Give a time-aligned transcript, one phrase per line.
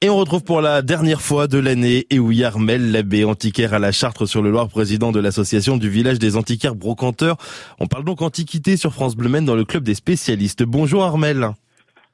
[0.00, 3.80] Et on retrouve pour la dernière fois de l'année, et oui, Armel Labbé, antiquaire à
[3.80, 7.36] la Chartre sur le Loir, président de l'association du village des antiquaires brocanteurs.
[7.80, 10.62] On parle donc antiquité sur France Bleu dans le club des spécialistes.
[10.62, 11.50] Bonjour Armel.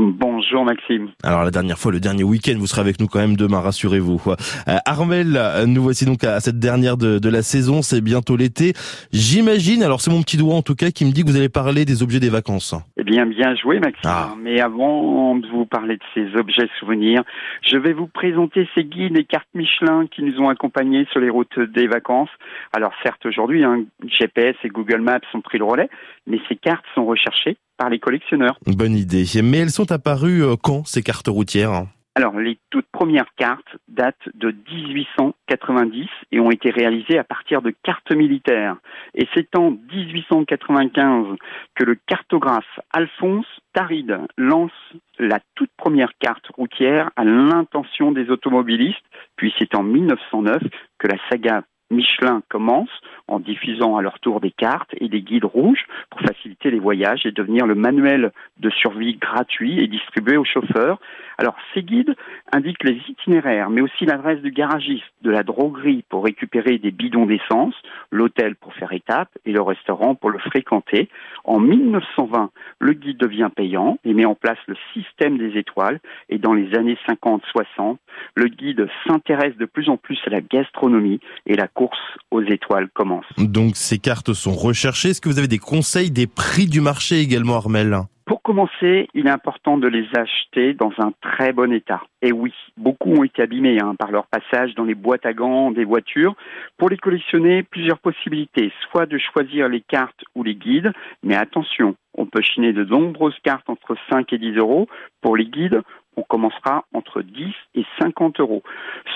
[0.00, 1.10] Bonjour Maxime.
[1.24, 4.22] Alors la dernière fois, le dernier week-end, vous serez avec nous quand même demain, rassurez-vous.
[4.28, 5.36] Euh, Armel,
[5.66, 8.74] nous voici donc à cette dernière de, de la saison, c'est bientôt l'été.
[9.12, 11.48] J'imagine, alors c'est mon petit doigt en tout cas qui me dit que vous allez
[11.48, 12.76] parler des objets des vacances.
[12.96, 14.04] Eh bien, bien joué Maxime.
[14.04, 14.34] Ah.
[14.40, 17.24] Mais avant de vous parler de ces objets souvenirs,
[17.62, 21.28] je vais vous présenter ces guides et cartes Michelin qui nous ont accompagnés sur les
[21.28, 22.30] routes des vacances.
[22.72, 25.90] Alors certes, aujourd'hui, hein, GPS et Google Maps ont pris le relais,
[26.28, 28.58] mais ces cartes sont recherchées par les collectionneurs.
[28.66, 29.24] Bonne idée.
[29.42, 31.86] Mais elles sont apparues euh, quand, ces cartes routières
[32.18, 37.72] alors, les toutes premières cartes datent de 1890 et ont été réalisées à partir de
[37.84, 38.74] cartes militaires.
[39.14, 41.36] Et c'est en 1895
[41.76, 44.72] que le cartographe Alphonse Taride lance
[45.20, 48.98] la toute première carte routière à l'intention des automobilistes.
[49.36, 50.60] Puis c'est en 1909
[50.98, 52.90] que la saga Michelin commence
[53.28, 57.24] en diffusant à leur tour des cartes et des guides rouges pour faciliter les voyages
[57.24, 61.00] et devenir le manuel de survie gratuit et distribué aux chauffeurs.
[61.38, 62.16] Alors ces guides
[62.52, 67.26] indiquent les itinéraires, mais aussi l'adresse du garagiste, de la droguerie pour récupérer des bidons
[67.26, 67.74] d'essence,
[68.10, 71.08] l'hôtel pour faire étape et le restaurant pour le fréquenter.
[71.44, 72.50] En 1920,
[72.80, 76.74] le guide devient payant et met en place le système des étoiles et dans les
[76.74, 77.98] années 50-60,
[78.34, 81.98] le guide s'intéresse de plus en plus à la gastronomie et la course
[82.32, 83.26] aux étoiles commence.
[83.38, 85.10] Donc ces cartes sont recherchées.
[85.10, 87.98] Est-ce que vous avez des conseils des prix du marché également, Armel?
[88.28, 92.02] Pour commencer, il est important de les acheter dans un très bon état.
[92.20, 95.70] Et oui, beaucoup ont été abîmés hein, par leur passage dans les boîtes à gants
[95.70, 96.36] des voitures.
[96.76, 101.96] Pour les collectionner, plusieurs possibilités, soit de choisir les cartes ou les guides, mais attention,
[102.12, 104.88] on peut chiner de nombreuses cartes entre 5 et 10 euros.
[105.22, 105.80] Pour les guides,
[106.18, 108.62] on commencera entre 10 et 50 euros.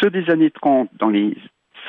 [0.00, 1.36] Ceux des années 30 dans les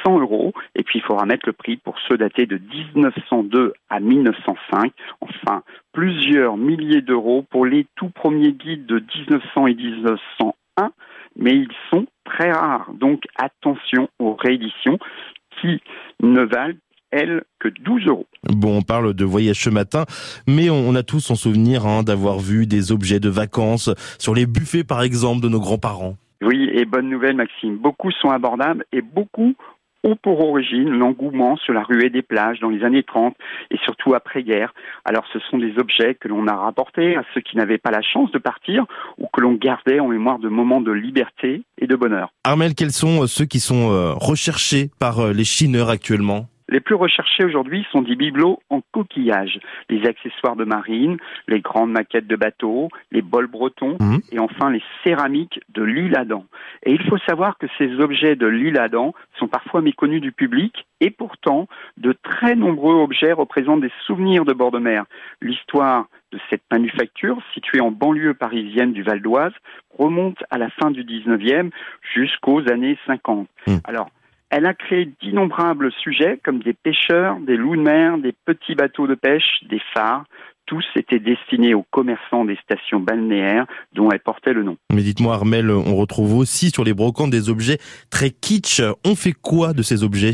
[0.04, 0.54] 100 euros.
[0.76, 4.92] Et puis, il faudra mettre le prix pour ceux datés de 1902 à 1905.
[5.22, 5.64] Enfin,
[5.94, 10.92] plusieurs milliers d'euros pour les tout premiers guides de 1900 et 1901.
[11.36, 12.92] Mais ils sont très rares.
[12.94, 14.98] Donc, attention aux rééditions
[15.62, 15.82] qui
[16.22, 16.78] ne valent
[17.12, 18.28] elles, que 12 euros.
[18.44, 20.06] Bon, on parle de voyage ce matin,
[20.48, 23.90] mais on a tous en souvenir hein, d'avoir vu des objets de vacances
[24.20, 26.18] sur les buffets, par exemple, de nos grands-parents.
[26.42, 27.78] Oui, et bonne nouvelle, Maxime.
[27.78, 29.56] Beaucoup sont abordables et beaucoup
[30.04, 33.36] ont pour origine l'engouement sur la ruée des plages dans les années 30
[33.72, 34.74] et surtout après-guerre.
[35.06, 38.02] Alors ce sont des objets que l'on a rapportés à ceux qui n'avaient pas la
[38.02, 38.86] chance de partir
[39.18, 42.30] ou que l'on gardait en mémoire de moments de liberté et de bonheur.
[42.44, 46.48] Armel, quels sont euh, ceux qui sont euh, recherchés par euh, les chineurs actuellement?
[46.70, 51.18] Les plus recherchés aujourd'hui sont des bibelots en coquillage, les accessoires de marine,
[51.48, 54.18] les grandes maquettes de bateaux, les bols bretons mmh.
[54.32, 56.46] et enfin les céramiques de l'île Adam.
[56.84, 60.86] Et il faut savoir que ces objets de l'île Adam sont parfois méconnus du public
[61.00, 61.68] et pourtant
[61.98, 65.06] de très nombreux objets représentent des souvenirs de bord de mer.
[65.42, 69.54] L'histoire de cette manufacture, située en banlieue parisienne du Val d'Oise,
[69.98, 71.70] remonte à la fin du 19e
[72.14, 73.48] jusqu'aux années 50.
[73.68, 73.78] Mmh.
[73.86, 74.10] Alors,
[74.50, 79.08] elle a créé d'innombrables sujets comme des pêcheurs, des loups de mer, des petits bateaux
[79.08, 80.26] de pêche, des phares.
[80.66, 84.78] Tous étaient destinés aux commerçants des stations balnéaires dont elle portait le nom.
[84.94, 87.78] Mais dites-moi Armel, on retrouve aussi sur les brocantes des objets
[88.10, 88.82] très kitsch.
[89.06, 90.34] On fait quoi de ces objets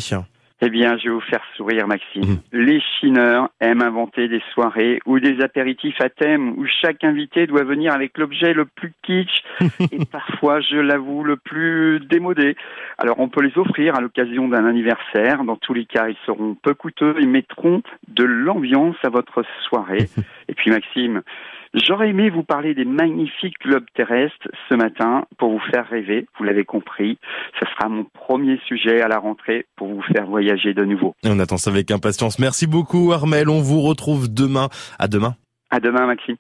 [0.66, 2.24] eh bien, je vais vous faire sourire, Maxime.
[2.24, 2.38] Mhm.
[2.54, 7.64] Les chineurs aiment inventer des soirées ou des apéritifs à thème où chaque invité doit
[7.64, 9.44] venir avec l'objet le plus kitsch
[9.92, 12.56] et parfois, je l'avoue, le plus démodé.
[12.98, 15.44] Alors, on peut les offrir à l'occasion d'un anniversaire.
[15.44, 20.08] Dans tous les cas, ils seront peu coûteux et mettront de l'ambiance à votre soirée.
[20.48, 21.24] Et puis, Maxime,
[21.74, 26.44] J'aurais aimé vous parler des magnifiques globes terrestres ce matin pour vous faire rêver, vous
[26.44, 27.18] l'avez compris.
[27.60, 31.16] Ce sera mon premier sujet à la rentrée pour vous faire voyager de nouveau.
[31.24, 32.38] Et on attend ça avec impatience.
[32.38, 34.70] Merci beaucoup Armel, on vous retrouve demain.
[35.00, 35.36] À demain.
[35.72, 36.32] À demain Maxime.